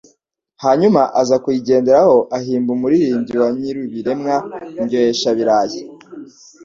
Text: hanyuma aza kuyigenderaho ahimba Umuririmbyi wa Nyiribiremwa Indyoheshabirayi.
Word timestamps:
hanyuma 0.63 1.01
aza 1.21 1.35
kuyigenderaho 1.43 2.15
ahimba 2.37 2.69
Umuririmbyi 2.75 3.35
wa 3.41 3.49
Nyiribiremwa 3.57 4.35
Indyoheshabirayi. 4.79 5.79